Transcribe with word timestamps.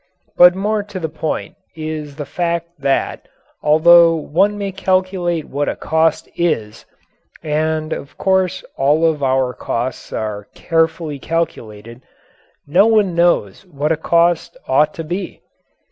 But 0.35 0.55
more 0.55 0.81
to 0.81 0.99
the 0.99 1.07
point 1.09 1.57
is 1.75 2.15
the 2.15 2.25
fact 2.25 2.69
that, 2.79 3.27
although 3.61 4.15
one 4.15 4.57
may 4.57 4.71
calculate 4.71 5.47
what 5.47 5.69
a 5.69 5.75
cost 5.75 6.27
is, 6.35 6.87
and 7.43 7.93
of 7.93 8.17
course 8.17 8.63
all 8.77 9.05
of 9.05 9.21
our 9.21 9.53
costs 9.53 10.11
are 10.11 10.47
carefully 10.55 11.19
calculated, 11.19 12.01
no 12.65 12.87
one 12.87 13.13
knows 13.13 13.63
what 13.67 13.91
a 13.91 13.95
cost 13.95 14.57
ought 14.67 14.95
to 14.95 15.03
be. 15.03 15.43